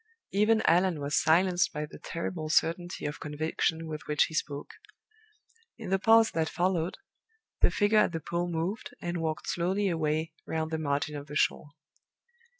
Even 0.31 0.63
Allan 0.63 0.99
was 0.99 1.15
silenced 1.21 1.71
by 1.73 1.85
the 1.85 1.99
terrible 1.99 2.49
certainty 2.49 3.05
of 3.05 3.19
conviction 3.19 3.85
with 3.85 4.01
which 4.07 4.23
he 4.23 4.33
spoke. 4.33 4.71
In 5.77 5.91
the 5.91 5.99
pause 5.99 6.31
that 6.31 6.49
followed, 6.49 6.97
the 7.61 7.69
figure 7.69 7.99
at 7.99 8.11
the 8.11 8.19
pool 8.19 8.47
moved, 8.49 8.95
and 8.99 9.17
walked 9.21 9.47
slowly 9.47 9.89
away 9.89 10.33
round 10.47 10.71
the 10.71 10.79
margin 10.79 11.15
of 11.15 11.27
the 11.27 11.35
shore. 11.35 11.67